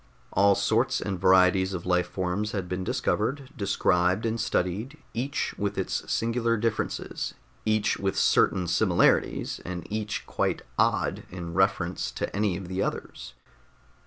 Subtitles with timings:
[0.33, 5.77] All sorts and varieties of life forms had been discovered, described and studied, each with
[5.77, 7.35] its singular differences,
[7.67, 13.35] each with certain similarities, and each quite "odd" in reference to any of the others.